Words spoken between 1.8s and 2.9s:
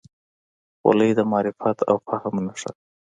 او فهم نښه ده.